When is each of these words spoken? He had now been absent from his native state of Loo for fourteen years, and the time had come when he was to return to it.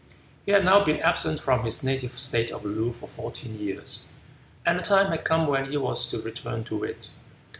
He 0.47 0.51
had 0.51 0.65
now 0.65 0.83
been 0.83 0.99
absent 1.01 1.39
from 1.41 1.63
his 1.63 1.83
native 1.83 2.15
state 2.17 2.49
of 2.49 2.65
Loo 2.65 2.91
for 2.91 3.07
fourteen 3.07 3.53
years, 3.53 4.07
and 4.65 4.79
the 4.79 4.83
time 4.83 5.11
had 5.11 5.23
come 5.23 5.45
when 5.45 5.69
he 5.69 5.77
was 5.77 6.09
to 6.09 6.19
return 6.19 6.63
to 6.63 6.83
it. 6.83 7.09